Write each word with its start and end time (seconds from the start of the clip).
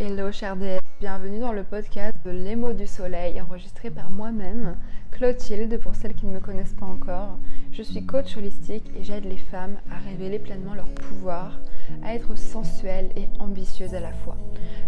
Hello 0.00 0.30
chers 0.30 0.54
DS, 0.54 0.78
bienvenue 1.00 1.40
dans 1.40 1.50
le 1.50 1.64
podcast 1.64 2.14
de 2.24 2.30
Les 2.30 2.54
mots 2.54 2.72
du 2.72 2.86
soleil 2.86 3.40
enregistré 3.40 3.90
par 3.90 4.12
moi-même, 4.12 4.76
Clotilde 5.10 5.76
pour 5.80 5.96
celles 5.96 6.14
qui 6.14 6.26
ne 6.26 6.34
me 6.34 6.38
connaissent 6.38 6.76
pas 6.78 6.86
encore. 6.86 7.36
Je 7.72 7.82
suis 7.82 8.06
coach 8.06 8.36
holistique 8.36 8.88
et 8.96 9.02
j'aide 9.02 9.24
les 9.24 9.36
femmes 9.36 9.76
à 9.90 9.98
révéler 10.08 10.38
pleinement 10.38 10.74
leur 10.74 10.88
pouvoir, 10.88 11.58
à 12.04 12.14
être 12.14 12.38
sensuelles 12.38 13.10
et 13.16 13.28
ambitieuses 13.40 13.92
à 13.92 13.98
la 13.98 14.12
fois. 14.12 14.36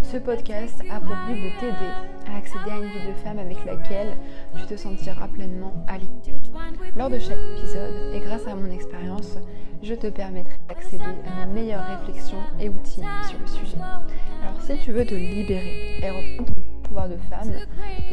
Ce 0.04 0.16
podcast 0.16 0.80
a 0.88 1.00
pour 1.00 1.16
but 1.26 1.42
de 1.42 1.58
t'aider 1.58 1.90
à 2.28 2.36
accéder 2.36 2.70
à 2.70 2.76
une 2.76 2.84
vie 2.84 3.08
de 3.08 3.14
femme 3.24 3.40
avec 3.40 3.64
laquelle 3.64 4.16
tu 4.56 4.64
te 4.66 4.76
sentiras 4.76 5.26
pleinement 5.26 5.74
alignée. 5.88 6.40
Lors 6.96 7.10
de 7.10 7.18
chaque 7.18 7.36
épisode 7.58 8.14
et 8.14 8.20
grâce 8.20 8.46
à 8.46 8.54
mon 8.54 8.70
expérience, 8.70 9.38
je 9.82 9.94
te 9.94 10.06
permettrai 10.06 10.58
d'accéder 10.68 11.02
à 11.02 11.46
mes 11.46 11.52
meilleures 11.52 11.98
réflexions 11.98 12.42
et 12.60 12.68
outils 12.68 13.02
sur 13.28 13.40
le 13.40 13.46
sujet. 13.46 13.78
Alors 14.42 14.60
si 14.62 14.76
tu 14.84 14.92
veux 14.92 15.04
te 15.04 15.14
libérer 15.14 15.98
et 16.02 16.10
reprendre 16.10 16.54
ton 16.54 16.80
pouvoir 16.82 17.08
de 17.08 17.16
femme, 17.28 17.52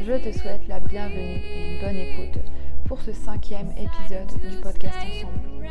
je 0.06 0.14
te 0.14 0.38
souhaite 0.38 0.68
la 0.68 0.80
bienvenue 0.80 1.42
et 1.44 1.74
une 1.74 1.82
bonne 1.82 1.98
écoute 1.98 2.44
pour 2.86 3.02
ce 3.02 3.12
cinquième 3.12 3.72
épisode 3.72 4.28
du 4.50 4.58
podcast 4.62 4.98
Ensemble. 4.98 5.68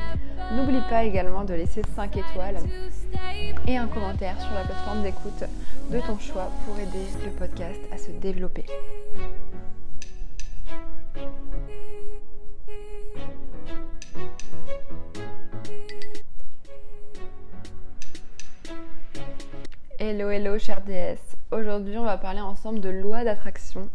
N'oublie 0.55 0.83
pas 0.89 1.05
également 1.05 1.45
de 1.45 1.55
laisser 1.55 1.83
5 1.95 2.17
étoiles 2.17 2.59
et 3.67 3.77
un 3.77 3.87
commentaire 3.87 4.41
sur 4.41 4.53
la 4.53 4.65
plateforme 4.65 5.03
d'écoute 5.03 5.45
de 5.91 6.01
ton 6.01 6.19
choix 6.19 6.51
pour 6.65 6.79
aider 6.79 7.07
le 7.25 7.31
podcast 7.33 7.81
à 7.93 7.99
se 7.99 8.11
développer. 8.11 8.65
Hello, 20.09 20.31
hello, 20.31 20.57
chère 20.57 20.83
DS. 20.83 21.19
Aujourd'hui, 21.51 21.99
on 21.99 22.05
va 22.05 22.17
parler 22.17 22.41
ensemble 22.41 22.79
de 22.79 22.91
loi 22.91 23.25
d'attraction 23.25 23.91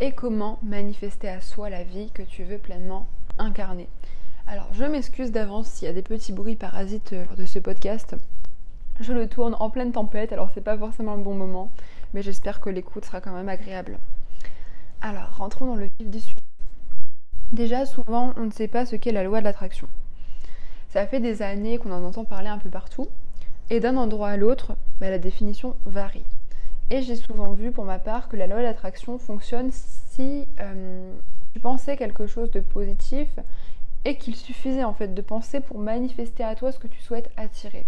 et 0.00 0.10
comment 0.10 0.58
manifester 0.64 1.28
à 1.28 1.40
soi 1.40 1.70
la 1.70 1.84
vie 1.84 2.10
que 2.10 2.22
tu 2.22 2.42
veux 2.42 2.58
pleinement 2.58 3.06
incarner. 3.38 3.88
Alors, 4.48 4.66
je 4.72 4.82
m'excuse 4.82 5.30
d'avance 5.30 5.68
s'il 5.68 5.86
y 5.86 5.90
a 5.92 5.94
des 5.94 6.02
petits 6.02 6.32
bruits 6.32 6.56
parasites 6.56 7.12
euh, 7.12 7.24
lors 7.26 7.36
de 7.36 7.46
ce 7.46 7.60
podcast. 7.60 8.16
Je 8.98 9.12
le 9.12 9.28
tourne 9.28 9.54
en 9.60 9.70
pleine 9.70 9.92
tempête, 9.92 10.32
alors 10.32 10.50
c'est 10.52 10.60
pas 10.60 10.76
forcément 10.76 11.14
le 11.14 11.22
bon 11.22 11.36
moment, 11.36 11.70
mais 12.14 12.22
j'espère 12.22 12.60
que 12.60 12.68
l'écoute 12.68 13.04
sera 13.04 13.20
quand 13.20 13.32
même 13.32 13.48
agréable. 13.48 14.00
Alors, 15.02 15.36
rentrons 15.36 15.66
dans 15.66 15.76
le 15.76 15.88
vif 16.00 16.10
du 16.10 16.18
sujet. 16.18 16.34
Déjà, 17.52 17.86
souvent, 17.86 18.32
on 18.36 18.46
ne 18.46 18.50
sait 18.50 18.66
pas 18.66 18.86
ce 18.86 18.96
qu'est 18.96 19.12
la 19.12 19.22
loi 19.22 19.38
de 19.38 19.44
l'attraction. 19.44 19.86
Ça 20.88 21.06
fait 21.06 21.20
des 21.20 21.42
années 21.42 21.78
qu'on 21.78 21.92
en 21.92 22.02
entend 22.02 22.24
parler 22.24 22.48
un 22.48 22.58
peu 22.58 22.70
partout, 22.70 23.06
et 23.70 23.80
d'un 23.80 23.96
endroit 23.96 24.28
à 24.30 24.36
l'autre, 24.36 24.76
bah, 25.00 25.10
la 25.10 25.18
définition 25.18 25.76
varie. 25.84 26.24
Et 26.90 27.02
j'ai 27.02 27.16
souvent 27.16 27.52
vu 27.52 27.72
pour 27.72 27.84
ma 27.84 27.98
part 27.98 28.28
que 28.28 28.36
la 28.36 28.46
loi 28.46 28.62
d'attraction 28.62 29.18
fonctionne 29.18 29.70
si 29.72 30.46
euh, 30.60 31.12
tu 31.54 31.60
pensais 31.60 31.96
quelque 31.96 32.26
chose 32.26 32.50
de 32.50 32.60
positif 32.60 33.28
et 34.04 34.16
qu'il 34.16 34.36
suffisait 34.36 34.84
en 34.84 34.92
fait 34.92 35.14
de 35.14 35.22
penser 35.22 35.60
pour 35.60 35.78
manifester 35.78 36.44
à 36.44 36.54
toi 36.54 36.72
ce 36.72 36.78
que 36.78 36.86
tu 36.86 37.00
souhaites 37.00 37.30
attirer. 37.36 37.86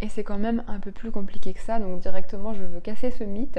Et 0.00 0.08
c'est 0.08 0.22
quand 0.22 0.38
même 0.38 0.62
un 0.68 0.78
peu 0.78 0.92
plus 0.92 1.10
compliqué 1.10 1.54
que 1.54 1.60
ça, 1.60 1.78
donc 1.78 2.00
directement 2.00 2.54
je 2.54 2.62
veux 2.62 2.80
casser 2.80 3.10
ce 3.10 3.24
mythe. 3.24 3.58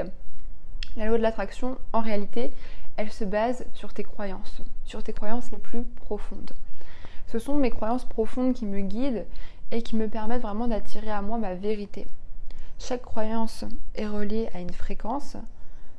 La 0.96 1.06
loi 1.06 1.18
de 1.18 1.22
l'attraction, 1.22 1.76
en 1.92 2.00
réalité, 2.00 2.50
elle 2.96 3.10
se 3.10 3.24
base 3.24 3.66
sur 3.74 3.92
tes 3.92 4.04
croyances, 4.04 4.62
sur 4.84 5.02
tes 5.02 5.12
croyances 5.12 5.50
les 5.50 5.58
plus 5.58 5.82
profondes. 5.82 6.52
Ce 7.26 7.38
sont 7.38 7.56
mes 7.56 7.70
croyances 7.70 8.06
profondes 8.06 8.54
qui 8.54 8.64
me 8.64 8.80
guident 8.80 9.26
et 9.72 9.82
qui 9.82 9.96
me 9.96 10.08
permettent 10.08 10.42
vraiment 10.42 10.68
d'attirer 10.68 11.10
à 11.10 11.22
moi 11.22 11.38
ma 11.38 11.54
vérité. 11.54 12.06
Chaque 12.78 13.02
croyance 13.02 13.64
est 13.94 14.06
reliée 14.06 14.48
à 14.54 14.60
une 14.60 14.72
fréquence. 14.72 15.36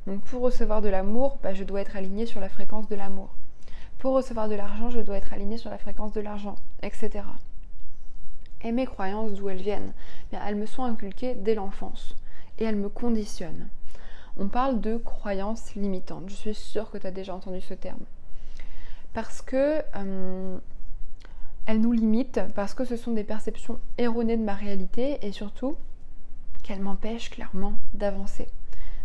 Donc 0.06 0.22
pour 0.22 0.42
recevoir 0.42 0.80
de 0.80 0.88
l'amour, 0.88 1.38
bah, 1.42 1.54
je 1.54 1.64
dois 1.64 1.80
être 1.80 1.96
aligné 1.96 2.24
sur 2.24 2.40
la 2.40 2.48
fréquence 2.48 2.88
de 2.88 2.96
l'amour. 2.96 3.30
Pour 3.98 4.14
recevoir 4.14 4.48
de 4.48 4.54
l'argent, 4.54 4.90
je 4.90 5.00
dois 5.00 5.16
être 5.16 5.32
aligné 5.32 5.58
sur 5.58 5.70
la 5.70 5.78
fréquence 5.78 6.12
de 6.12 6.20
l'argent, 6.20 6.54
etc. 6.82 7.24
Et 8.62 8.72
mes 8.72 8.86
croyances, 8.86 9.32
d'où 9.32 9.48
elles 9.48 9.60
viennent? 9.60 9.92
Bien, 10.30 10.40
Elles 10.46 10.56
me 10.56 10.66
sont 10.66 10.84
inculquées 10.84 11.34
dès 11.34 11.54
l'enfance 11.54 12.16
et 12.58 12.64
elles 12.64 12.76
me 12.76 12.88
conditionnent. 12.88 13.68
On 14.36 14.48
parle 14.48 14.80
de 14.80 14.96
croyances 14.96 15.74
limitantes. 15.74 16.28
Je 16.28 16.34
suis 16.34 16.54
sûre 16.54 16.90
que 16.90 16.98
tu 16.98 17.06
as 17.06 17.10
déjà 17.10 17.34
entendu 17.34 17.60
ce 17.60 17.74
terme. 17.74 18.04
Parce 19.14 19.42
que 19.42 19.82
euh, 19.96 20.58
elles 21.68 21.82
nous 21.82 21.92
limitent 21.92 22.40
parce 22.54 22.72
que 22.72 22.86
ce 22.86 22.96
sont 22.96 23.12
des 23.12 23.24
perceptions 23.24 23.78
erronées 23.98 24.38
de 24.38 24.42
ma 24.42 24.54
réalité 24.54 25.18
et 25.20 25.32
surtout 25.32 25.76
qu'elles 26.62 26.80
m'empêchent 26.80 27.28
clairement 27.28 27.74
d'avancer. 27.92 28.48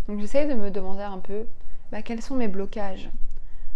Donc 0.07 0.22
j'essaye 0.22 0.47
de 0.47 0.53
me 0.53 0.72
demander 0.72 1.03
un 1.03 1.18
peu 1.18 1.46
bah, 1.91 2.01
quels 2.01 2.22
sont 2.22 2.35
mes 2.35 2.47
blocages, 2.47 3.09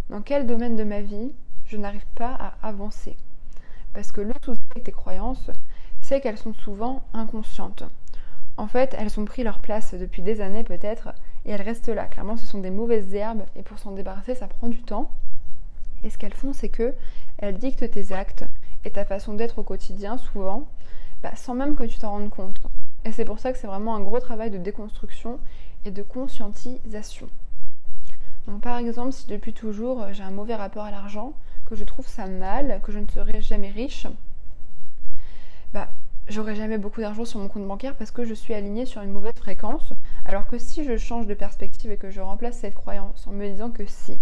dans 0.09 0.22
quel 0.22 0.48
domaine 0.48 0.78
de 0.78 0.86
ma 0.86 1.02
vie 1.02 1.34
je 1.66 1.75
n'arrive 1.75 2.06
pas 2.16 2.34
à 2.34 2.53
avancer? 2.66 3.18
Parce 3.94 4.14
que 4.14 4.22
le 4.22 4.31
souci 4.42 4.62
avec 4.72 4.86
tes 4.86 4.94
croyances, 4.94 5.52
c'est 6.00 6.22
qu'elles 6.22 6.38
sont 6.38 6.54
souvent 6.54 7.04
inconscientes. 7.14 7.84
En 8.56 8.68
fait, 8.68 8.96
elles 8.98 9.19
ont 9.19 9.25
pris 9.25 9.44
leur 9.44 9.59
place 9.59 9.96
depuis 9.96 10.22
des 10.22 10.40
années 10.40 10.64
peut-être 10.64 11.09
et 11.44 11.52
elles 11.52 11.62
restent 11.62 11.90
là. 11.90 12.06
Clairement, 12.06 12.38
ce 12.38 12.46
sont 12.46 12.59
des 12.59 12.72
mauvaises 12.72 13.14
herbes 13.14 13.44
et 13.58 13.64
pour 13.64 13.80
s'en 13.80 13.92
débarrasser, 13.92 14.34
ça 14.34 14.48
prend 14.48 14.69
du 14.69 14.81
temps. 14.81 15.12
Et 16.06 16.09
ce 16.09 16.18
qu'elles 16.18 16.34
font, 16.34 16.54
c'est 16.54 16.69
que 16.69 16.94
elles 17.38 17.58
dictent 17.58 17.92
tes 17.92 18.14
actes 18.14 18.46
ta 18.92 19.06
façon 19.06 19.34
d'être 19.34 19.59
au 19.59 19.64
quotidien, 19.64 20.18
souvent, 20.18 20.68
bah, 21.24 21.36
sans 21.36 21.56
même 21.56 21.75
que 21.75 21.84
tu 21.84 22.00
t'en 22.00 22.12
rendes 22.12 22.30
compte. 22.30 22.59
Et 23.06 23.12
c'est 23.12 23.25
pour 23.25 23.40
ça 23.40 23.52
que 23.52 23.58
c'est 23.58 23.68
vraiment 23.68 23.96
un 23.96 24.02
gros 24.02 24.20
travail 24.20 24.52
de 24.52 24.58
déconstruction 24.58 25.40
et 25.86 25.92
de 25.92 26.03
conscientisation. 26.03 27.30
Donc 28.48 28.62
par 28.62 28.78
exemple, 28.78 29.12
si 29.12 29.28
depuis 29.28 29.53
toujours 29.53 30.06
j'ai 30.14 30.24
un 30.24 30.31
mauvais 30.31 30.56
rapport 30.56 30.84
à 30.84 30.92
l'argent, 30.92 31.34
que 31.66 31.75
je 31.75 31.84
trouve 31.84 32.08
ça 32.08 32.28
mal, 32.28 32.80
que 32.84 32.92
je 32.92 33.00
ne 33.00 33.08
serai 33.08 33.42
jamais 33.42 33.70
riche, 33.70 34.08
bah 35.74 35.90
j'aurai 36.30 36.56
jamais 36.56 36.78
beaucoup 36.78 37.02
d'argent 37.02 37.25
sur 37.25 37.40
mon 37.40 37.48
compte 37.48 37.68
bancaire 37.68 37.96
parce 37.96 38.12
que 38.12 38.24
je 38.24 38.34
suis 38.34 38.54
alignée 38.54 38.86
sur 38.86 39.02
une 39.02 39.12
mauvaise 39.12 39.34
fréquence. 39.36 39.94
Alors 40.25 40.48
que 40.48 40.58
si 40.58 40.84
je 40.84 40.98
change 40.98 41.28
de 41.28 41.34
perspective 41.34 41.92
et 41.92 41.98
que 41.98 42.09
je 42.09 42.22
remplace 42.22 42.59
cette 42.59 42.75
croyance 42.75 43.28
en 43.28 43.31
me 43.31 43.48
disant 43.48 43.69
que 43.69 43.86
si, 43.86 44.19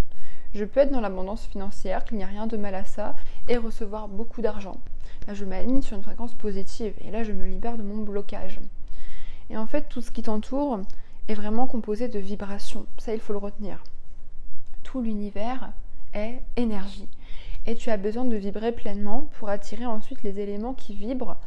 je 0.56 0.66
peux 0.66 0.80
être 0.80 0.92
dans 0.92 1.02
l'abondance 1.02 1.46
financière, 1.46 2.06
qu'il 2.06 2.18
n'y 2.18 2.24
a 2.24 2.28
rien 2.28 2.48
de 2.48 2.58
mal 2.58 2.76
à 2.76 2.86
ça, 2.86 3.14
et 3.48 3.58
recevoir 3.58 4.08
beaucoup 4.08 4.42
d'argent. 4.42 4.78
Là, 5.28 5.34
je 5.34 5.44
m'aligne 5.44 5.82
sur 5.82 5.98
une 5.98 6.04
fréquence 6.04 6.34
positive, 6.34 6.94
et 7.02 7.12
là, 7.12 7.24
je 7.24 7.34
me 7.34 7.46
libère 7.46 7.78
de 7.78 7.84
mon 7.84 8.04
blocage. 8.04 8.60
Et 9.50 9.58
en 9.58 9.68
fait, 9.68 9.90
tout 9.90 10.02
ce 10.02 10.12
qui 10.12 10.24
t'entoure 10.24 10.80
est 11.28 11.34
vraiment 11.34 11.68
composé 11.68 12.08
de 12.08 12.20
vibrations. 12.20 12.86
Ça, 12.98 13.14
il 13.14 13.20
faut 13.20 13.34
le 13.34 13.40
retenir. 13.40 13.84
Tout 14.84 15.02
l'univers 15.02 15.72
est 16.14 16.42
énergie. 16.56 17.10
Et 17.66 17.76
tu 17.76 17.90
as 17.90 17.98
besoin 17.98 18.26
de 18.26 18.36
vibrer 18.36 18.72
pleinement 18.72 19.28
pour 19.40 19.50
attirer 19.50 19.86
ensuite 19.86 20.24
les 20.24 20.40
éléments 20.40 20.74
qui 20.74 20.94
vibrent 20.94 21.38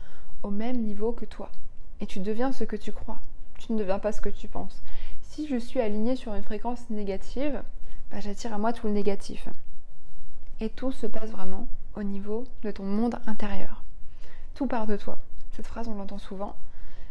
au 0.42 0.50
même 0.50 0.82
niveau 0.82 1.12
que 1.12 1.24
toi. 1.24 1.50
Et 2.00 2.06
tu 2.06 2.20
deviens 2.20 2.52
ce 2.52 2.64
que 2.64 2.76
tu 2.76 2.92
crois. 2.92 3.18
Tu 3.58 3.72
ne 3.72 3.78
deviens 3.78 3.98
pas 3.98 4.12
ce 4.12 4.20
que 4.20 4.28
tu 4.28 4.48
penses. 4.48 4.82
Si 5.22 5.46
je 5.48 5.56
suis 5.56 5.80
alignée 5.80 6.16
sur 6.16 6.34
une 6.34 6.42
fréquence 6.42 6.90
négative, 6.90 7.62
bah, 8.10 8.20
j'attire 8.20 8.52
à 8.52 8.58
moi 8.58 8.72
tout 8.72 8.86
le 8.86 8.92
négatif. 8.92 9.48
Et 10.60 10.68
tout 10.70 10.92
se 10.92 11.06
passe 11.06 11.30
vraiment 11.30 11.66
au 11.94 12.02
niveau 12.02 12.44
de 12.62 12.70
ton 12.70 12.84
monde 12.84 13.18
intérieur. 13.26 13.82
Tout 14.54 14.66
part 14.66 14.86
de 14.86 14.96
toi. 14.96 15.18
Cette 15.52 15.66
phrase, 15.66 15.88
on 15.88 15.94
l'entend 15.94 16.18
souvent, 16.18 16.56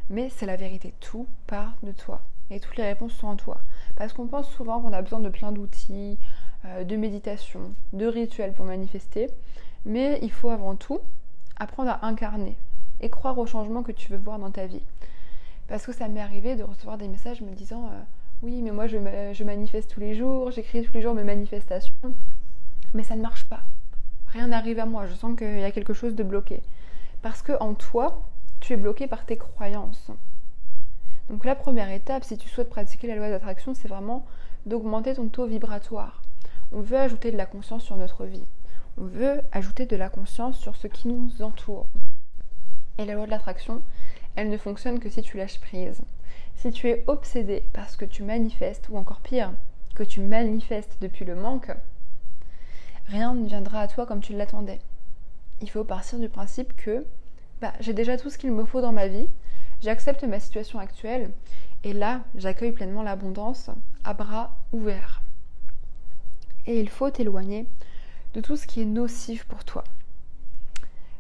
mais 0.10 0.30
c'est 0.30 0.46
la 0.46 0.56
vérité. 0.56 0.94
Tout 1.00 1.28
part 1.48 1.76
de 1.84 1.92
toi. 1.92 2.22
Et 2.50 2.60
toutes 2.60 2.78
les 2.78 2.86
réponses 2.86 3.14
sont 3.14 3.28
en 3.28 3.36
toi. 3.36 3.62
Parce 3.96 4.14
qu'on 4.14 4.28
pense 4.28 4.50
souvent 4.50 4.82
qu'on 4.82 4.94
a 4.94 5.02
besoin 5.02 5.20
de 5.20 5.30
plein 5.30 5.52
d'outils, 5.52 6.18
euh, 6.66 6.84
de 6.84 6.96
méditation, 6.96 7.74
de 7.94 8.06
rituels 8.06 8.54
pour 8.54 8.66
manifester. 8.66 9.30
Mais 9.86 10.20
il 10.22 10.32
faut 10.32 10.50
avant 10.50 10.76
tout 10.76 11.00
apprendre 11.58 11.92
à 11.92 12.06
incarner 12.06 12.58
et 13.02 13.10
croire 13.10 13.38
au 13.38 13.46
changement 13.46 13.84
que 13.84 13.92
tu 13.92 14.12
veux 14.12 14.18
voir 14.18 14.40
dans 14.40 14.52
ta 14.52 14.66
vie. 14.66 14.82
Parce 15.68 15.86
que 15.86 15.92
ça 15.92 16.08
m'est 16.08 16.22
arrivé 16.22 16.56
de 16.56 16.64
recevoir 16.64 16.98
des 16.98 17.08
messages 17.08 17.42
me 17.42 17.54
disant 17.54 17.86
euh, 17.86 18.02
oui, 18.44 18.62
mais 18.62 18.72
moi 18.72 18.86
je, 18.86 19.44
manifeste 19.44 19.90
tous 19.90 20.00
les 20.00 20.14
jours, 20.14 20.52
j'écris 20.52 20.84
tous 20.84 20.94
les 20.94 21.02
jours 21.02 21.16
mes 21.16 21.24
manifestations, 21.24 22.14
mais 22.94 23.04
ça 23.04 23.16
ne 23.16 23.22
marche 23.22 23.46
pas. 23.46 23.62
Rien 24.28 24.48
n'arrive 24.48 24.80
à 24.80 24.86
moi, 24.86 25.08
je 25.08 25.14
sens 25.16 25.36
qu'il 25.38 25.60
y 25.60 25.64
a 25.64 25.72
quelque 25.72 25.94
chose 25.94 26.14
de 26.14 26.24
bloqué. 26.24 26.62
Parce 27.24 27.42
que 27.42 27.54
en 27.60 27.74
toi, 27.74 28.30
tu 28.60 28.74
es 28.74 28.78
bloqué 28.78 29.08
par 29.08 29.26
tes 29.26 29.38
croyances. 29.38 30.12
Donc 31.30 31.46
la 31.46 31.56
première 31.56 31.90
étape, 31.90 32.24
si 32.24 32.38
tu 32.38 32.48
souhaites 32.48 32.70
pratiquer 32.70 33.08
la 33.08 33.16
loi 33.16 33.30
d'attraction, 33.30 33.74
c'est 33.74 33.88
vraiment 33.88 34.26
d'augmenter 34.68 35.16
ton 35.16 35.30
taux 35.30 35.48
vibratoire. 35.48 36.22
On 36.72 36.82
veut 36.82 36.98
ajouter 36.98 37.32
de 37.32 37.38
la 37.38 37.46
conscience 37.48 37.84
sur 37.84 37.98
notre 37.98 38.26
vie. 38.26 38.46
On 39.00 39.06
veut 39.06 39.42
ajouter 39.52 39.86
de 39.86 39.96
la 39.96 40.10
conscience 40.10 40.60
sur 40.60 40.76
ce 40.76 40.88
qui 40.88 41.08
nous 41.08 41.42
entoure. 41.42 41.88
Et 43.00 43.06
la 43.06 43.16
loi 43.16 43.26
de 43.26 43.32
l'attraction, 43.32 43.82
elle 44.36 44.50
ne 44.50 44.58
fonctionne 44.58 45.00
que 45.00 45.10
si 45.10 45.22
tu 45.22 45.38
lâches 45.38 45.60
prise. 45.60 46.02
Si 46.58 46.72
tu 46.72 46.90
es 46.90 47.04
obsédé 47.08 47.64
parce 47.74 47.96
que 47.96 48.06
tu 48.06 48.24
manifestes, 48.24 48.90
ou 48.90 48.98
encore 48.98 49.22
pire, 49.22 49.54
que 49.96 50.04
tu 50.04 50.20
manifestes 50.20 50.98
depuis 51.02 51.26
le 51.26 51.36
manque, 51.36 51.72
rien 53.08 53.34
ne 53.34 53.48
viendra 53.48 53.82
à 53.82 53.88
toi 53.88 54.06
comme 54.06 54.22
tu 54.22 54.34
l'attendais. 54.34 54.80
Il 55.62 55.70
faut 55.70 55.84
partir 55.84 56.20
du 56.20 56.30
principe 56.30 56.76
que 56.76 57.06
bah, 57.62 57.74
j'ai 57.80 57.94
déjà 57.94 58.18
tout 58.18 58.30
ce 58.30 58.38
qu'il 58.38 58.52
me 58.52 58.66
faut 58.66 58.82
dans 58.82 58.92
ma 58.92 59.08
vie, 59.08 59.28
J'accepte 59.82 60.24
ma 60.24 60.40
situation 60.40 60.80
actuelle 60.80 61.30
et 61.84 61.94
là, 61.94 62.22
j'accueille 62.36 62.72
pleinement 62.72 63.04
l'abondance 63.04 63.70
à 64.04 64.16
bras 64.16 64.58
ouverts. 64.74 65.22
Et 66.66 66.80
il 66.80 66.90
faut 66.90 67.12
t'éloigner 67.12 67.68
de 68.34 68.42
tout 68.42 68.58
ce 68.58 68.66
qui 68.66 68.82
est 68.82 68.86
nocif 68.86 69.46
pour 69.46 69.64
toi. 69.64 69.84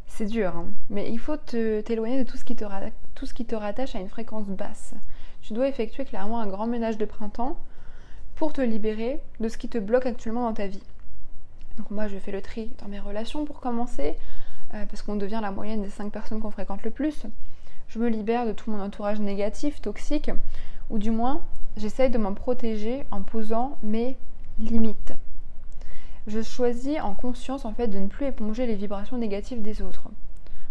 C'est 0.08 0.26
dur, 0.26 0.56
hein, 0.56 0.66
mais 0.90 1.12
il 1.12 1.20
faut 1.20 1.38
t'éloigner 1.38 2.24
de 2.24 2.30
tout 2.30 2.38
ce, 2.38 2.44
qui 2.44 2.56
te, 2.56 2.66
tout 3.14 3.28
ce 3.28 3.34
qui 3.36 3.46
te 3.46 3.56
rattache 3.56 3.96
à 3.96 4.00
une 4.00 4.10
fréquence 4.10 4.48
basse. 4.48 4.96
Tu 5.42 5.54
dois 5.54 5.68
effectuer 5.68 6.06
clairement 6.06 6.40
un 6.40 6.48
grand 6.48 6.68
ménage 6.68 6.98
de 6.98 7.06
printemps 7.06 7.58
pour 8.36 8.54
te 8.54 8.62
libérer 8.62 9.22
de 9.40 9.50
ce 9.50 9.58
qui 9.58 9.70
te 9.70 9.78
bloque 9.78 10.06
actuellement 10.06 10.44
dans 10.44 10.54
ta 10.54 10.68
vie. 10.68 10.84
Donc 11.78 11.92
moi, 11.92 12.08
je 12.08 12.18
fais 12.18 12.32
le 12.32 12.42
tri 12.42 12.72
dans 12.82 12.88
mes 12.88 13.00
relations 13.00 13.46
pour 13.46 13.60
commencer, 13.60 14.16
euh, 14.74 14.86
parce 14.86 15.02
qu'on 15.02 15.16
devient 15.16 15.40
la 15.42 15.52
moyenne 15.52 15.82
des 15.82 15.90
5 15.90 16.12
personnes 16.12 16.40
qu'on 16.40 16.52
fréquente 16.52 16.84
le 16.84 16.92
plus. 16.92 17.26
Je 17.88 18.00
me 18.00 18.10
libère 18.10 18.46
de 18.46 18.52
tout 18.52 18.70
mon 18.70 18.82
entourage 18.82 19.20
négatif, 19.20 19.82
toxique, 19.82 20.32
ou 20.90 20.98
du 20.98 21.12
moins, 21.12 21.42
j'essaye 21.78 22.10
de 22.10 22.18
m'en 22.18 22.34
protéger 22.34 23.06
en 23.12 23.22
posant 23.22 23.78
mes 23.84 24.18
limites. 24.60 25.14
Je 26.26 26.42
choisis 26.42 27.00
en 27.00 27.14
conscience 27.14 27.64
en 27.64 27.74
fait 27.74 27.88
de 27.88 28.00
ne 28.00 28.08
plus 28.08 28.26
éponger 28.26 28.66
les 28.66 28.76
vibrations 28.76 29.18
négatives 29.18 29.62
des 29.62 29.82
autres. 29.82 30.10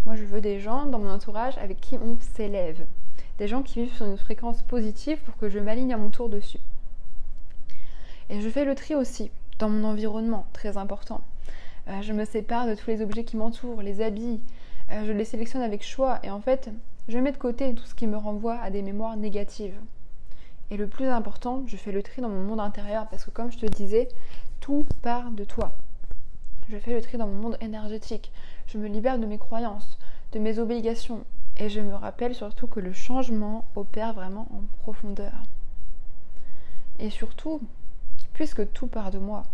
Moi, 0.05 0.15
je 0.15 0.25
veux 0.25 0.41
des 0.41 0.61
gens 0.61 0.87
dans 0.87 0.99
mon 0.99 1.11
entourage 1.11 1.57
avec 1.59 1.81
qui 1.81 1.97
on 1.97 2.19
s'élève. 2.21 2.85
Des 3.39 3.49
gens 3.49 3.63
qui 3.63 3.83
vivent 3.83 3.95
sur 3.95 4.07
une 4.07 4.17
fréquence 4.17 4.63
positive 4.63 5.19
pour 5.19 5.37
que 5.37 5.49
je 5.49 5.59
m'aligne 5.59 5.93
à 5.93 5.99
mon 5.99 6.11
tour 6.11 6.29
dessus. 6.29 6.61
Et 8.31 8.41
je 8.41 8.49
fais 8.49 8.65
le 8.65 8.75
tri 8.75 8.95
aussi 8.95 9.31
dans 9.59 9.69
mon 9.69 9.85
environnement, 9.85 10.47
très 10.53 10.77
important. 10.77 11.21
Euh, 11.89 12.03
je 12.03 12.13
me 12.13 12.25
sépare 12.25 12.67
de 12.67 12.75
tous 12.75 12.89
les 12.89 13.03
objets 13.03 13.25
qui 13.25 13.37
m'entourent, 13.37 13.83
les 13.83 14.01
habits. 14.01 14.41
Euh, 14.91 15.05
je 15.07 15.13
les 15.13 15.25
sélectionne 15.25 15.63
avec 15.63 15.85
choix 15.85 16.19
et 16.23 16.31
en 16.31 16.41
fait, 16.41 16.71
je 17.09 17.19
mets 17.19 17.33
de 17.33 17.37
côté 17.37 17.75
tout 17.75 17.85
ce 17.85 17.95
qui 17.95 18.07
me 18.07 18.17
renvoie 18.17 18.59
à 18.59 18.71
des 18.71 18.83
mémoires 18.83 19.17
négatives. 19.17 19.79
Et 20.71 20.77
le 20.77 20.89
plus 20.89 21.07
important, 21.07 21.63
je 21.67 21.77
fais 21.77 21.93
le 21.93 22.03
tri 22.03 22.23
dans 22.23 22.29
mon 22.29 22.43
monde 22.43 22.61
intérieur 22.61 23.07
parce 23.09 23.25
que 23.25 23.31
comme 23.31 23.53
je 23.53 23.59
te 23.59 23.67
disais, 23.67 24.09
tout 24.61 24.85
part 25.03 25.31
de 25.31 25.45
toi. 25.45 25.73
Je 26.69 26.79
fais 26.79 26.93
le 26.93 27.01
tri 27.01 27.19
dans 27.19 27.29
mon 27.29 27.41
monde 27.41 27.59
énergétique. 27.61 28.33
Je 28.67 28.79
me 28.79 28.89
libère 28.89 29.19
de 29.19 29.27
mes 29.27 29.39
croyances, 29.39 29.99
de 30.33 30.41
mes 30.41 30.59
obligations. 30.59 31.25
Et 31.59 31.69
je 31.69 31.81
me 31.81 31.95
rappelle 31.95 32.35
surtout 32.35 32.67
que 32.67 32.81
le 32.81 32.93
changement 32.93 33.65
opère 33.77 34.13
vraiment 34.13 34.47
en 34.53 34.63
profondeur. 34.83 35.33
Et 36.99 37.11
surtout, 37.11 37.61
puisque 38.35 38.71
tout 38.73 38.87
part 38.87 39.11
de 39.11 39.19
moi, 39.19 39.45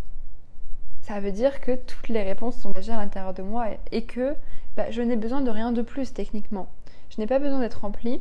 ça 1.03 1.21
veut 1.21 1.33
dire 1.33 1.61
que 1.61 1.75
toutes 1.75 2.09
les 2.09 2.23
réponses 2.23 2.57
sont 2.57 2.71
déjà 2.71 2.97
à 2.97 3.01
l'intérieur 3.01 3.35
de 3.35 3.43
moi 3.43 3.67
et, 3.91 4.05
que 4.05 4.35
bah, 4.77 4.91
je 4.91 5.03
n'ai 5.03 5.17
besoin 5.17 5.41
de 5.41 5.51
rien 5.51 5.73
de 5.73 5.83
plus 5.83 6.13
techniquement. 6.13 6.69
Je 7.11 7.21
n'ai 7.21 7.27
pas 7.27 7.39
besoin 7.39 7.61
d'être 7.61 7.81
remplie, 7.81 8.21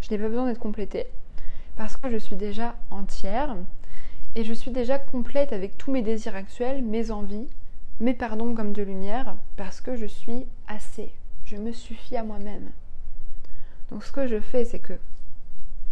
je 0.00 0.10
n'ai 0.10 0.18
pas 0.18 0.28
besoin 0.28 0.46
d'être 0.46 0.58
complétée, 0.58 1.06
parce 1.76 1.96
que 1.96 2.10
je 2.10 2.16
suis 2.16 2.36
déjà 2.36 2.76
entière 2.90 3.56
et 4.34 4.44
je 4.44 4.52
suis 4.52 4.70
déjà 4.70 4.98
complète 4.98 5.52
avec 5.52 5.76
tous 5.76 5.90
mes 5.90 6.02
désirs 6.02 6.36
actuels, 6.36 6.82
mes 6.82 7.10
envies, 7.10 7.48
mes 8.00 8.14
pardons 8.14 8.54
comme 8.54 8.72
de 8.72 8.82
lumière, 8.82 9.36
parce 9.56 9.80
que 9.80 9.96
je 9.96 10.06
suis 10.06 10.46
assez, 10.68 11.12
je 11.44 11.56
me 11.56 11.72
suffis 11.72 12.16
à 12.16 12.22
moi-même. 12.22 12.70
Donc 13.92 14.04
ce 14.04 14.12
que 14.12 14.26
je 14.26 14.40
fais, 14.40 14.64
c'est 14.64 14.78
que 14.78 14.94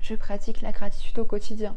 je 0.00 0.14
pratique 0.14 0.62
la 0.62 0.72
gratitude 0.72 1.18
au 1.18 1.26
quotidien. 1.26 1.76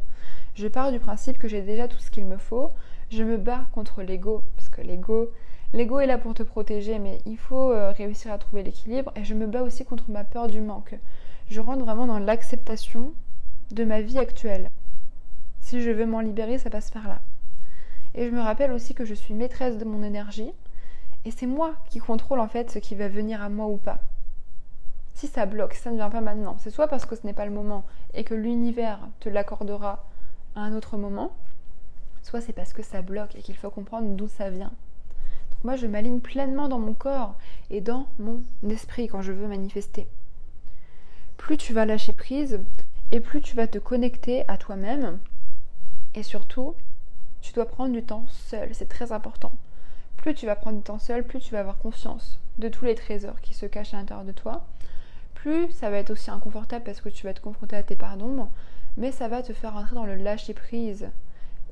Je 0.55 0.69
pars 0.69 0.89
du 0.89 0.99
principe 0.99 1.37
que 1.37 1.49
j'ai 1.49 1.61
déjà 1.61 1.89
tout 1.89 1.99
ce 1.99 2.09
qu'il 2.09 2.25
me 2.25 2.37
faut. 2.37 2.71
Je 3.11 3.23
me 3.23 3.35
bats 3.35 3.65
contre 3.73 4.03
l'ego, 4.03 4.41
parce 4.55 4.69
que 4.69 4.79
l'ego, 4.81 5.29
est 5.73 6.05
là 6.05 6.17
pour 6.17 6.33
te 6.33 6.43
protéger, 6.43 6.97
mais 6.97 7.19
il 7.25 7.37
faut 7.37 7.73
euh, 7.73 7.91
réussir 7.91 8.31
à 8.31 8.37
trouver 8.37 8.63
l'équilibre. 8.63 9.11
Et 9.17 9.25
je 9.25 9.33
me 9.33 9.47
bats 9.47 9.63
aussi 9.63 9.83
contre 9.83 10.09
ma 10.09 10.23
peur 10.23 10.47
du 10.47 10.61
manque. 10.61 10.95
Je 11.49 11.59
rentre 11.59 11.83
vraiment 11.83 12.07
dans 12.07 12.19
l'acceptation 12.19 13.11
de 13.71 13.83
ma 13.83 13.99
vie 13.99 14.17
actuelle. 14.17 14.69
Si 15.59 15.81
je 15.81 15.91
veux 15.91 16.05
m'en 16.05 16.21
libérer, 16.21 16.57
ça 16.57 16.69
passe 16.69 16.89
par 16.89 17.05
là. 17.09 17.19
Et 18.15 18.29
je 18.29 18.31
me 18.31 18.39
rappelle 18.39 18.71
aussi 18.71 18.93
que 18.93 19.03
je 19.03 19.13
suis 19.13 19.33
maîtresse 19.33 19.77
de 19.77 19.83
mon 19.83 20.03
énergie. 20.03 20.53
Et 21.25 21.31
c'est 21.31 21.47
moi 21.47 21.73
qui 21.89 21.99
contrôle 21.99 22.39
en 22.39 22.47
fait 22.47 22.71
ce 22.71 22.79
qui 22.79 22.95
va 22.95 23.09
venir 23.09 23.41
à 23.41 23.49
moi 23.49 23.67
ou 23.67 23.75
pas. 23.75 23.99
Ça 25.27 25.45
bloque, 25.45 25.73
ça 25.73 25.89
ne 25.89 25.95
vient 25.95 26.09
pas 26.09 26.21
maintenant, 26.21 26.57
c'est 26.59 26.69
soit 26.69 26.87
parce 26.87 27.05
que 27.05 27.15
ce 27.15 27.25
n'est 27.25 27.33
pas 27.33 27.45
le 27.45 27.51
moment 27.51 27.85
et 28.13 28.23
que 28.23 28.35
l'univers 28.35 28.99
te 29.19 29.29
l'accordera 29.29 30.05
à 30.55 30.61
un 30.61 30.75
autre 30.75 30.97
moment, 30.97 31.31
soit 32.21 32.41
c'est 32.41 32.53
parce 32.53 32.73
que 32.73 32.83
ça 32.83 33.01
bloque 33.01 33.35
et 33.35 33.41
qu'il 33.41 33.55
faut 33.55 33.71
comprendre 33.71 34.15
d'où 34.15 34.27
ça 34.27 34.49
vient. 34.49 34.71
Moi, 35.63 35.75
je 35.77 35.87
m'aligne 35.87 36.19
pleinement 36.19 36.67
dans 36.67 36.77
mon 36.77 36.93
corps 36.93 37.35
et 37.69 37.79
dans 37.79 38.07
mon 38.19 38.41
esprit 38.69 39.07
quand 39.07 39.21
je 39.21 39.31
veux 39.31 39.47
manifester. 39.47 40.07
Plus 41.37 41.57
tu 41.57 41.73
vas 41.73 41.85
lâcher 41.85 42.13
prise 42.13 42.59
et 43.11 43.19
plus 43.19 43.41
tu 43.41 43.55
vas 43.55 43.67
te 43.67 43.79
connecter 43.79 44.47
à 44.49 44.57
toi-même. 44.57 45.19
Et 46.15 46.23
surtout, 46.23 46.75
tu 47.41 47.53
dois 47.53 47.65
prendre 47.65 47.93
du 47.93 48.03
temps 48.03 48.25
seul, 48.27 48.75
c'est 48.75 48.89
très 48.89 49.13
important. 49.13 49.53
Plus 50.17 50.35
tu 50.35 50.45
vas 50.45 50.55
prendre 50.55 50.77
du 50.77 50.83
temps 50.83 50.99
seul, 50.99 51.23
plus 51.23 51.39
tu 51.39 51.53
vas 51.53 51.61
avoir 51.61 51.77
conscience 51.77 52.39
de 52.57 52.67
tous 52.67 52.85
les 52.85 52.95
trésors 52.95 53.41
qui 53.41 53.53
se 53.53 53.65
cachent 53.65 53.93
à 53.93 53.97
l'intérieur 53.97 54.25
de 54.25 54.31
toi. 54.31 54.65
Plus 55.43 55.69
ça 55.71 55.89
va 55.89 55.97
être 55.97 56.11
aussi 56.11 56.31
inconfortable 56.31 56.85
parce 56.85 57.01
que 57.01 57.09
tu 57.09 57.25
vas 57.25 57.33
te 57.33 57.41
confronter 57.41 57.75
à 57.75 57.83
tes 57.83 57.97
parts 57.97 58.15
d'ombre, 58.15 58.49
mais 58.95 59.11
ça 59.11 59.27
va 59.27 59.43
te 59.43 59.51
faire 59.51 59.75
entrer 59.75 59.93
dans 59.93 60.05
le 60.05 60.15
lâcher 60.15 60.53
prise. 60.53 61.09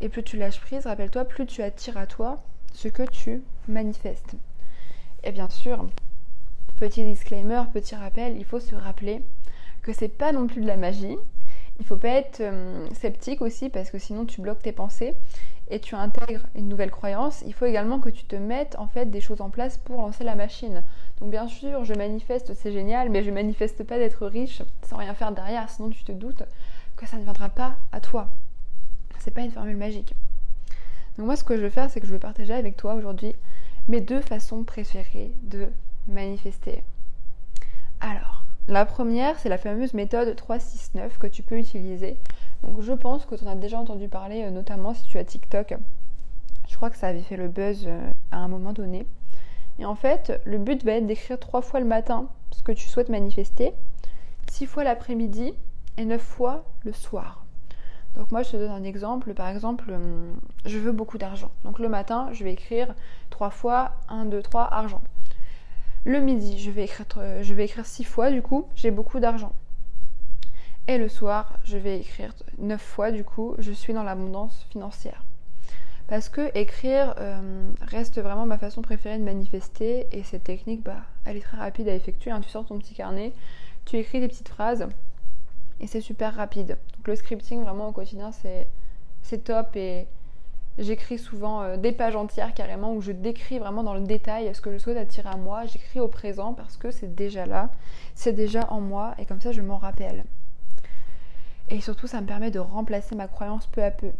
Et 0.02 0.10
plus 0.10 0.24
tu 0.24 0.36
lâches 0.36 0.60
prise, 0.60 0.86
rappelle-toi, 0.86 1.24
plus 1.24 1.46
tu 1.46 1.64
attires 1.64 1.96
à 1.96 2.06
toi 2.06 2.44
ce 2.74 2.90
que 2.90 3.04
tu 3.04 3.42
manifestes. 3.70 4.36
Et 5.24 5.32
bien 5.32 5.48
sûr, 5.48 5.88
petit 6.82 7.06
disclaimer, 7.06 7.64
petit 7.74 7.96
rappel, 7.96 8.36
il 8.36 8.44
faut 8.44 8.60
se 8.60 8.76
rappeler 8.76 9.24
que 9.84 9.94
c'est 9.94 10.10
pas 10.10 10.34
non 10.34 10.48
plus 10.48 10.60
de 10.60 10.68
la 10.68 10.76
magie. 10.76 11.16
Il 11.82 11.88
faut 11.88 11.98
pas 11.98 12.10
être 12.10 12.42
euh, 12.42 12.88
sceptique 12.94 13.42
aussi 13.42 13.70
parce 13.70 13.90
que 13.90 13.98
sinon 13.98 14.28
tu 14.28 14.40
bloques 14.40 14.62
tes 14.62 14.72
pensées 14.72 15.16
et 15.72 15.80
tu 15.80 15.96
intègres 15.96 16.46
une 16.54 16.70
nouvelle 16.70 16.92
croyance. 16.92 17.44
Il 17.48 17.56
faut 17.56 17.66
également 17.66 18.00
que 18.00 18.10
tu 18.10 18.24
te 18.24 18.36
mettes 18.36 18.76
en 18.78 18.86
fait 18.86 19.10
des 19.10 19.20
choses 19.20 19.42
en 19.42 19.50
place 19.50 19.80
pour 19.80 20.00
lancer 20.00 20.24
la 20.24 20.36
machine. 20.36 20.84
Donc 21.20 21.32
bien 21.32 21.48
sûr, 21.48 21.84
je 21.84 21.96
manifeste, 21.96 22.54
c'est 22.54 22.72
génial, 22.72 23.10
mais 23.10 23.24
je 23.24 23.32
manifeste 23.32 23.84
pas 23.84 23.98
d'être 23.98 24.28
riche 24.28 24.62
sans 24.88 24.98
rien 24.98 25.16
faire 25.16 25.32
derrière, 25.32 25.72
sinon 25.72 25.90
tu 25.90 26.04
te 26.04 26.12
doutes 26.12 26.44
que 26.96 27.08
ça 27.08 27.18
ne 27.18 27.24
viendra 27.24 27.50
pas 27.50 27.78
à 27.92 28.00
toi. 28.00 28.30
C'est 29.18 29.32
pas 29.32 29.42
une 29.42 29.52
formule 29.52 29.78
magique. 29.78 30.14
Donc 31.18 31.26
moi 31.26 31.36
ce 31.36 31.44
que 31.44 31.58
je 31.58 31.64
vais 31.64 31.72
faire 31.72 31.90
c'est 31.90 32.00
que 32.00 32.06
je 32.06 32.12
vais 32.12 32.20
partager 32.20 32.54
avec 32.54 32.78
toi 32.78 32.94
aujourd'hui 32.94 33.34
mes 33.88 34.02
deux 34.02 34.22
façons 34.22 34.64
préférées 34.64 35.32
de 35.42 35.68
manifester. 36.08 36.84
Alors, 38.02 38.41
la 38.72 38.86
première 38.86 39.38
c'est 39.38 39.50
la 39.50 39.58
fameuse 39.58 39.94
méthode 39.94 40.36
369 40.36 41.18
que 41.18 41.28
tu 41.28 41.44
peux 41.44 41.58
utiliser. 41.58 42.18
Donc 42.64 42.82
je 42.82 42.94
pense 42.94 43.26
que 43.26 43.36
tu 43.36 43.44
en 43.44 43.48
as 43.48 43.56
déjà 43.56 43.78
entendu 43.78 44.08
parler, 44.08 44.44
euh, 44.44 44.50
notamment 44.50 44.94
si 44.94 45.04
tu 45.04 45.18
as 45.18 45.24
TikTok. 45.24 45.76
Je 46.70 46.76
crois 46.78 46.90
que 46.90 46.98
ça 46.98 47.08
avait 47.08 47.22
fait 47.22 47.36
le 47.36 47.50
buzz 47.50 47.84
euh, 47.86 48.12
à 48.32 48.38
un 48.38 48.48
moment 48.48 48.72
donné. 48.72 49.06
Et 49.80 49.86
en 49.86 49.96
fait, 49.96 50.42
le 50.46 50.58
but 50.58 50.84
va 50.86 50.94
être 50.94 51.06
d'écrire 51.06 51.38
trois 51.38 51.62
fois 51.62 51.80
le 51.80 51.86
matin 51.86 52.28
ce 52.52 52.64
que 52.64 52.72
tu 52.72 52.88
souhaites 52.88 53.10
manifester, 53.10 53.74
six 54.50 54.66
fois 54.68 54.84
l'après-midi 54.84 55.54
et 55.98 56.06
neuf 56.06 56.22
fois 56.22 56.64
le 56.84 56.94
soir. 56.94 57.46
Donc 58.16 58.32
moi, 58.32 58.44
je 58.44 58.52
te 58.52 58.58
donne 58.58 58.72
un 58.72 58.84
exemple. 58.84 59.34
Par 59.34 59.50
exemple, 59.50 59.92
hum, 59.92 60.40
je 60.66 60.78
veux 60.78 60.92
beaucoup 60.92 61.18
d'argent. 61.18 61.52
Donc 61.66 61.80
le 61.80 61.90
matin, 61.90 62.30
je 62.32 62.44
vais 62.44 62.54
écrire 62.54 62.94
trois 63.30 63.50
fois 63.50 63.94
1, 64.10 64.26
2, 64.26 64.42
3, 64.42 64.64
argent. 64.74 65.02
Le 66.04 66.20
midi, 66.20 66.58
je 66.58 66.72
vais 66.72 66.86
écrire, 66.86 67.06
euh, 67.18 67.44
je 67.44 67.54
vais 67.54 67.66
écrire 67.66 67.86
six 67.86 68.04
fois, 68.04 68.32
du 68.32 68.42
coup, 68.42 68.68
j'ai 68.76 68.90
beaucoup 68.90 69.20
d'argent. 69.20 69.54
Et 70.88 70.98
le 70.98 71.08
soir, 71.08 71.60
je 71.64 71.78
vais 71.78 72.00
écrire 72.00 72.34
neuf 72.58 72.82
fois, 72.82 73.12
du 73.12 73.24
coup, 73.24 73.56
je 73.60 73.72
suis 73.72 73.94
dans 73.94 74.02
l'abondance 74.04 74.66
financière. 74.72 75.24
Parce 76.08 76.28
que 76.28 76.50
écrire 76.58 77.16
hum, 77.20 77.76
reste 77.82 78.20
vraiment 78.20 78.46
ma 78.46 78.58
façon 78.58 78.82
préférée 78.82 79.18
de 79.18 79.24
manifester 79.24 80.08
et 80.12 80.24
cette 80.24 80.44
technique, 80.44 80.84
bah, 80.84 81.04
elle 81.24 81.38
est 81.38 81.42
très 81.42 81.58
rapide 81.58 81.88
à 81.88 81.94
effectuer. 81.94 82.32
Hein. 82.32 82.42
Tu 82.42 82.50
sors 82.50 82.66
ton 82.66 82.80
petit 82.80 82.96
carnet, 82.96 83.32
tu 83.86 83.98
écris 83.98 84.20
des 84.20 84.28
petites 84.28 84.50
phrases 84.50 84.88
et 85.80 85.88
c'est 85.88 86.02
super 86.02 86.36
rapide. 86.36 86.78
Donc 86.98 87.08
le 87.08 87.16
scripting 87.16 87.62
vraiment 87.62 87.88
au 87.88 87.92
quotidien 87.92 88.32
c'est 88.32 89.44
top 89.44 89.76
et 89.76 90.08
j'écris 90.78 91.20
souvent 91.20 91.62
euh, 91.62 91.78
des 91.78 91.92
pages 91.92 92.16
entières 92.16 92.54
carrément 92.54 92.94
où 92.94 93.02
je 93.02 93.12
décris 93.12 93.60
vraiment 93.60 93.84
dans 93.84 93.94
le 93.94 94.02
détail 94.02 94.54
ce 94.54 94.62
que 94.62 94.72
je 94.72 94.78
souhaite 94.78 94.98
attirer 94.98 95.30
à 95.30 95.38
moi. 95.38 95.66
J'écris 95.66 96.00
au 96.00 96.08
présent 96.08 96.54
parce 96.54 96.78
que 96.78 96.92
c'est 96.92 97.14
déjà 97.14 97.46
là, 97.46 97.70
c'est 98.16 98.34
déjà 98.34 98.68
en 98.72 98.82
moi 98.82 99.14
et 99.18 99.26
comme 99.26 99.42
ça 99.42 99.52
je 99.52 99.62
m'en 99.62 99.78
rappelle. 99.78 100.24
Et 101.70 101.82
surtout 101.82 102.08
ça 102.08 102.22
me 102.22 102.28
permet 102.28 102.52
de 102.52 102.60
remplacer 102.60 103.16
ma 103.16 103.28
croyance 103.28 103.68
peu 103.68 103.84
à 103.84 103.92
peu. 103.92 104.12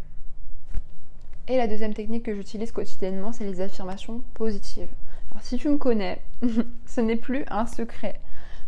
Et 1.48 1.56
la 1.56 1.66
deuxième 1.66 1.92
technique 1.92 2.24
que 2.24 2.34
j'utilise 2.34 2.70
quotidiennement, 2.70 3.32
c'est 3.32 3.44
les 3.44 3.60
affirmations 3.60 4.22
positives. 4.34 4.88
Alors 5.32 5.42
si 5.42 5.56
tu 5.56 5.68
me 5.68 5.76
connais, 5.76 6.22
ce 6.86 7.00
n'est 7.00 7.16
plus 7.16 7.44
un 7.48 7.66
secret. 7.66 8.20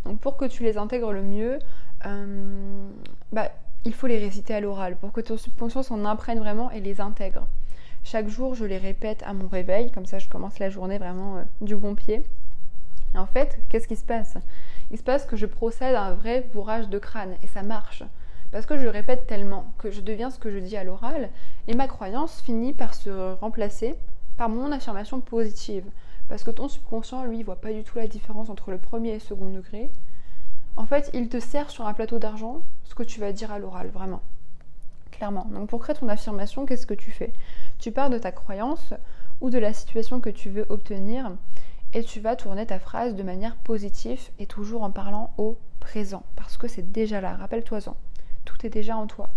Donc 0.05 0.19
pour 0.19 0.37
que 0.37 0.45
tu 0.45 0.65
les 0.65 0.77
intègres 0.77 1.13
le 1.13 1.23
mieux, 1.23 1.59
euh, 2.07 2.89
bah, 3.33 3.51
il 3.85 3.95
faut 3.95 4.07
les 4.07 4.19
réciter 4.19 4.55
à 4.55 4.61
l'oral 4.61 4.97
pour 4.97 5.13
que 5.13 5.21
ton 5.21 5.37
subconscient 5.37 5.83
s'en 5.83 6.05
imprègne 6.05 6.39
vraiment 6.39 6.71
et 6.71 6.81
les 6.81 7.01
intègre. 7.01 7.47
Chaque 8.07 8.29
jour, 8.29 8.55
je 8.55 8.67
les 8.67 8.77
répète 8.77 9.23
à 9.23 9.33
mon 9.33 9.49
réveil, 9.49 9.91
comme 9.91 10.05
ça 10.05 10.19
je 10.19 10.29
commence 10.29 10.59
la 10.59 10.69
journée 10.69 10.99
vraiment 10.99 11.39
euh, 11.39 11.43
du 11.63 11.75
bon 11.75 11.95
pied. 11.95 12.23
En 13.15 13.25
fait, 13.25 13.59
qu'est-ce 13.71 13.89
qui 13.89 13.97
se 13.97 14.05
passe? 14.05 14.37
Il 14.91 14.99
se 14.99 15.03
passe 15.03 15.25
que 15.25 15.37
je 15.37 15.47
procède 15.47 15.95
à 15.95 16.03
un 16.03 16.15
vrai 16.15 16.47
bourrage 16.53 16.91
de 16.91 16.99
crâne 16.99 17.35
et 17.43 17.47
ça 17.47 17.63
marche. 17.63 18.03
Parce 18.53 18.67
que 18.67 18.77
je 18.77 18.87
répète 18.87 19.27
tellement 19.27 19.73
que 19.79 19.91
je 19.91 20.03
deviens 20.03 20.31
ce 20.31 20.39
que 20.39 20.51
je 20.51 20.59
dis 20.59 20.77
à 20.77 20.85
l'oral 20.85 21.31
et 21.67 21.75
ma 21.75 21.89
croyance 21.89 22.43
finit 22.43 22.75
par 22.75 22.93
se 22.95 23.33
remplacer 23.37 23.95
par 24.37 24.51
mon 24.51 24.71
affirmation 24.71 25.21
positive. 25.21 25.87
Parce 26.29 26.45
que 26.45 26.51
ton 26.51 26.69
subconscient, 26.69 27.25
lui, 27.25 27.43
voit 27.43 27.61
pas 27.61 27.73
du 27.73 27.85
tout 27.85 27.97
la 27.97 28.07
différence 28.07 28.51
entre 28.51 28.71
le 28.71 28.79
premier 28.79 29.11
et 29.11 29.15
le 29.15 29.21
second 29.21 29.49
degré. 29.49 29.91
En 30.77 30.85
fait, 30.85 31.11
il 31.15 31.31
te 31.31 31.41
sert 31.41 31.71
sur 31.71 31.87
un 31.87 31.95
plateau 31.95 32.19
d'argent 32.19 32.61
ce 32.85 32.95
que 32.95 33.03
tu 33.03 33.19
vas 33.19 33.33
dire 33.33 33.51
à 33.51 33.59
l'oral, 33.59 33.89
vraiment. 33.89 34.21
Clairement. 35.17 35.47
Donc 35.53 35.69
pour 35.69 35.81
créer 35.81 35.95
ton 35.95 36.09
affirmation, 36.09 36.67
qu'est-ce 36.67 36.87
que 36.87 36.95
tu 36.95 37.13
fais? 37.13 37.33
Tu 37.79 37.93
pars 37.93 38.11
de 38.11 38.19
ta 38.19 38.33
croyance 38.33 38.95
ou 39.41 39.49
de 39.51 39.59
la 39.59 39.73
situation 39.73 40.21
que 40.21 40.31
tu 40.31 40.51
veux 40.51 40.67
obtenir 40.69 41.31
et 41.93 42.03
tu 42.03 42.19
vas 42.19 42.35
tourner 42.35 42.67
ta 42.67 42.81
phrase 42.81 43.15
de 43.15 43.23
manière 43.23 43.55
positive 43.57 44.21
et 44.41 44.47
toujours 44.47 44.83
en 44.83 44.91
parlant 44.91 45.33
au 45.39 45.57
présent 45.79 46.25
parce 46.35 46.57
que 46.57 46.67
c'est 46.67 46.91
déjà 46.91 47.21
là, 47.21 47.37
rappelle-toi-en. 47.37 47.97
Tout 48.45 48.67
est 48.67 48.71
déjà 48.71 48.97
en 48.97 49.07
toi. 49.07 49.31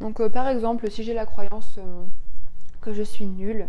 Donc 0.00 0.20
euh, 0.20 0.28
par 0.28 0.48
exemple, 0.48 0.90
si 0.90 1.04
j'ai 1.04 1.14
la 1.14 1.24
croyance 1.24 1.76
euh, 1.78 2.04
que 2.82 2.92
je 2.92 3.02
suis 3.02 3.26
nulle, 3.26 3.66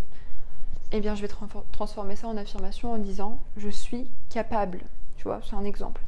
eh 0.91 0.99
bien 0.99 1.15
je 1.15 1.21
vais 1.21 1.29
transformer 1.71 2.17
ça 2.17 2.27
en 2.27 2.35
affirmation 2.35 2.91
en 2.91 2.97
disant 2.97 3.39
je 3.55 3.69
suis 3.69 4.11
capable. 4.29 4.81
Tu 5.15 5.23
vois, 5.23 5.39
c'est 5.47 5.55
un 5.55 5.63
exemple. 5.63 6.01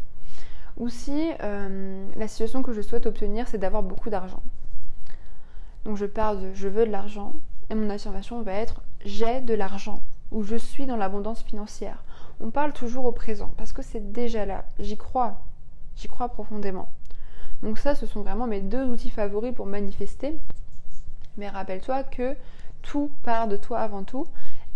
Ou 0.75 0.89
si 0.89 1.31
euh, 1.41 2.05
la 2.17 2.27
situation 2.27 2.63
que 2.63 2.73
je 2.73 2.81
souhaite 2.81 3.05
obtenir, 3.05 3.47
c'est 3.47 3.59
d'avoir 3.59 3.83
beaucoup 3.83 4.09
d'argent. 4.09 4.41
Donc 5.85 5.97
je 5.97 6.05
parle 6.05 6.41
de 6.41 6.53
je 6.53 6.67
veux 6.67 6.85
de 6.85 6.91
l'argent 6.91 7.33
et 7.69 7.75
mon 7.75 7.89
affirmation 7.89 8.41
va 8.41 8.53
être 8.53 8.81
j'ai 9.05 9.41
de 9.41 9.53
l'argent 9.53 10.01
ou 10.31 10.43
je 10.43 10.55
suis 10.55 10.85
dans 10.85 10.97
l'abondance 10.97 11.43
financière. 11.43 12.03
On 12.41 12.49
parle 12.49 12.73
toujours 12.73 13.05
au 13.05 13.11
présent 13.11 13.53
parce 13.57 13.73
que 13.73 13.81
c'est 13.81 14.11
déjà 14.11 14.45
là. 14.45 14.65
J'y 14.79 14.97
crois. 14.97 15.41
J'y 15.95 16.07
crois 16.07 16.29
profondément. 16.29 16.89
Donc 17.61 17.77
ça, 17.77 17.95
ce 17.95 18.05
sont 18.05 18.21
vraiment 18.21 18.47
mes 18.47 18.61
deux 18.61 18.85
outils 18.85 19.09
favoris 19.09 19.53
pour 19.53 19.65
manifester. 19.65 20.35
Mais 21.37 21.49
rappelle-toi 21.49 22.03
que 22.03 22.35
tout 22.81 23.11
part 23.23 23.47
de 23.47 23.57
toi 23.57 23.79
avant 23.79 24.03
tout 24.03 24.27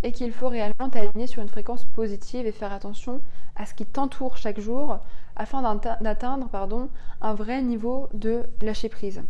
et 0.03 0.11
qu'il 0.11 0.31
faut 0.31 0.47
réellement 0.47 0.89
t'aligner 0.89 1.27
sur 1.27 1.41
une 1.41 1.49
fréquence 1.49 1.85
positive 1.85 2.45
et 2.45 2.51
faire 2.51 2.71
attention 2.71 3.21
à 3.55 3.65
ce 3.65 3.73
qui 3.73 3.85
t'entoure 3.85 4.37
chaque 4.37 4.59
jour 4.59 4.99
afin 5.35 5.61
d'atteindre 6.01 6.49
un 7.21 7.33
vrai 7.33 7.61
niveau 7.61 8.07
de 8.13 8.43
lâcher 8.61 8.89
prise. 8.89 9.21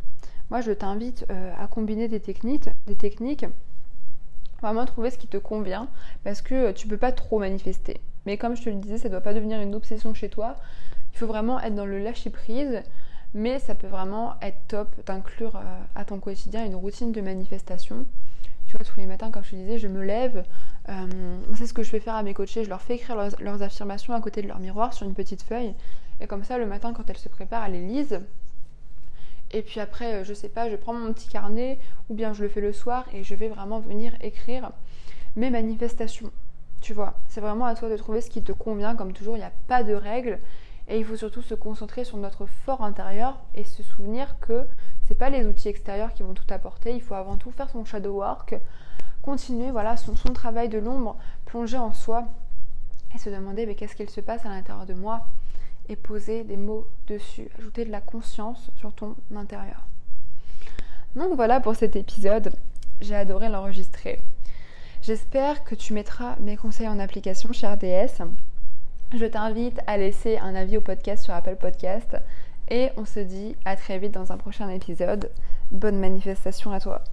Moi, 0.49 0.61
je 0.61 0.71
t'invite 0.71 1.25
euh, 1.29 1.53
à 1.57 1.67
combiner 1.67 2.07
des 2.07 2.19
techniques, 2.19 2.69
des 2.85 2.95
techniques, 2.95 3.45
vraiment 4.61 4.85
trouver 4.85 5.09
ce 5.11 5.17
qui 5.17 5.27
te 5.27 5.37
convient 5.37 5.87
parce 6.23 6.41
que 6.41 6.71
tu 6.71 6.87
peux 6.87 6.97
pas 6.97 7.11
trop 7.11 7.39
manifester. 7.39 7.99
Mais 8.25 8.37
comme 8.37 8.55
je 8.55 8.63
te 8.63 8.69
le 8.69 8.75
disais, 8.75 8.97
ça 8.97 9.07
ne 9.07 9.13
doit 9.13 9.21
pas 9.21 9.33
devenir 9.33 9.61
une 9.61 9.75
obsession 9.75 10.13
chez 10.13 10.29
toi. 10.29 10.55
Il 11.13 11.19
faut 11.19 11.27
vraiment 11.27 11.59
être 11.59 11.75
dans 11.75 11.85
le 11.85 11.99
lâcher 11.99 12.29
prise, 12.29 12.81
mais 13.33 13.59
ça 13.59 13.75
peut 13.75 13.87
vraiment 13.87 14.35
être 14.41 14.57
top 14.67 14.89
d'inclure 15.05 15.55
euh, 15.55 15.79
à 15.95 16.05
ton 16.05 16.19
quotidien 16.19 16.65
une 16.65 16.75
routine 16.75 17.11
de 17.11 17.21
manifestation 17.21 18.05
tu 18.67 18.75
vois, 18.75 18.85
tous 18.85 18.99
les 18.99 19.05
matins, 19.05 19.31
comme 19.31 19.43
je 19.43 19.51
te 19.51 19.55
disais, 19.55 19.79
je 19.79 19.87
me 19.87 20.03
lève. 20.03 20.43
Euh, 20.89 21.37
c'est 21.55 21.67
ce 21.67 21.73
que 21.73 21.83
je 21.83 21.89
fais 21.89 21.99
faire 21.99 22.15
à 22.15 22.23
mes 22.23 22.33
coachés. 22.33 22.65
Je 22.65 22.69
leur 22.69 22.81
fais 22.81 22.95
écrire 22.95 23.15
leurs, 23.39 23.63
affirmations 23.63 24.13
à 24.13 24.21
côté 24.21 24.41
de 24.41 24.47
leur 24.47 24.59
miroir 24.59 24.93
sur 24.93 25.07
une 25.07 25.13
petite 25.13 25.41
feuille. 25.41 25.73
Et 26.19 26.27
comme 26.27 26.43
ça, 26.43 26.57
le 26.57 26.65
matin, 26.65 26.93
quand 26.93 27.09
elles 27.09 27.17
se 27.17 27.29
préparent, 27.29 27.65
elles 27.65 27.73
les 27.73 27.87
lisent. 27.87 28.21
Et 29.51 29.61
puis 29.61 29.79
après, 29.79 30.15
euh, 30.15 30.23
je 30.23 30.33
sais 30.33 30.49
pas, 30.49 30.69
je 30.69 30.75
prends 30.75 30.93
mon 30.93 31.13
petit 31.13 31.29
carnet 31.29 31.79
ou 32.09 32.13
bien 32.15 32.33
je 32.33 32.43
le 32.43 32.49
fais 32.49 32.61
le 32.61 32.73
soir 32.73 33.05
et 33.13 33.23
je 33.23 33.35
vais 33.35 33.47
vraiment 33.47 33.79
venir 33.79 34.13
écrire 34.21 34.71
mes 35.35 35.49
manifestations. 35.49 36.31
Tu 36.81 36.93
vois, 36.93 37.15
c'est 37.27 37.41
vraiment 37.41 37.65
à 37.65 37.75
toi 37.75 37.89
de 37.89 37.97
trouver 37.97 38.21
ce 38.21 38.29
qui 38.29 38.43
te 38.43 38.51
convient. 38.51 38.95
Comme 38.95 39.13
toujours, 39.13 39.35
il 39.35 39.39
n'y 39.39 39.45
a 39.45 39.51
pas 39.67 39.83
de 39.83 39.93
règles. 39.93 40.39
Et 40.89 40.97
il 40.97 41.05
faut 41.05 41.17
surtout 41.17 41.41
se 41.41 41.53
concentrer 41.53 42.05
sur 42.05 42.17
notre 42.17 42.45
fort 42.45 42.81
intérieur 42.81 43.39
et 43.55 43.65
se 43.65 43.83
souvenir 43.83 44.39
que 44.39 44.65
c'est 45.07 45.17
pas 45.17 45.29
les 45.29 45.45
outils 45.45 45.67
extérieurs 45.67 46.13
qui 46.13 46.23
vont 46.23 46.33
tout 46.33 46.45
apporter. 46.49 46.93
Il 46.93 47.01
faut 47.01 47.15
avant 47.15 47.35
tout 47.35 47.51
faire 47.51 47.69
son 47.69 47.83
shadow 47.83 48.13
work, 48.19 48.55
continuer 49.21 49.71
voilà 49.71 49.97
son, 49.97 50.13
travail 50.13 50.69
de 50.69 50.77
l'ombre, 50.77 51.17
plonger 51.45 51.77
en 51.77 51.93
soi 51.93 52.25
et 53.13 53.17
se 53.17 53.29
demander 53.29 53.65
mais 53.65 53.75
qu'est-ce 53.75 53.95
qu'il 53.95 54.09
se 54.09 54.21
passe 54.21 54.45
à 54.45 54.49
l'intérieur 54.49 54.85
de 54.85 54.93
moi? 54.93 55.25
Et 55.89 55.95
poser 55.95 56.43
des 56.43 56.57
mots 56.57 56.85
dessus, 57.07 57.49
ajouter 57.59 57.85
de 57.85 57.91
la 57.91 58.01
conscience 58.01 58.69
sur 58.77 58.93
ton 58.93 59.15
intérieur. 59.35 59.85
Donc 61.15 61.35
voilà 61.35 61.59
pour 61.59 61.75
cet 61.75 61.95
épisode. 61.95 62.51
J'ai 63.01 63.15
adoré 63.15 63.49
l'enregistrer. 63.49 64.19
J'espère 65.01 65.63
que 65.63 65.75
tu 65.75 65.93
mettras 65.93 66.35
mes 66.39 66.57
conseils 66.57 66.87
en 66.87 66.99
application 66.99 67.53
chez 67.53 67.67
RDS. 67.67 68.23
Je 69.15 69.25
t'invite 69.25 69.79
à 69.87 69.97
laisser 69.97 70.37
un 70.37 70.53
avis 70.53 70.77
au 70.77 70.81
podcast 70.81 71.23
sur 71.23 71.33
Apple 71.33 71.55
Podcast 71.55 72.17
et 72.69 72.89
on 72.97 73.05
se 73.05 73.19
dit 73.19 73.55
à 73.63 73.75
très 73.75 73.99
vite 73.99 74.13
dans 74.13 74.31
un 74.31 74.37
prochain 74.37 74.69
épisode. 74.69 75.31
Bonne 75.71 75.99
manifestation 75.99 76.71
à 76.71 76.79
toi. 76.79 77.03